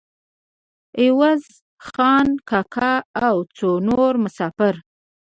[1.03, 1.43] عوض
[1.87, 2.93] خان کاکا
[3.27, 4.73] او څو نور مسافر.